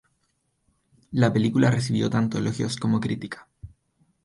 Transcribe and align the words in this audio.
La 1.11 1.31
película 1.31 1.69
recibió 1.69 2.09
tanto 2.09 2.39
elogios 2.39 2.75
como 2.75 2.99
crítica. 2.99 3.47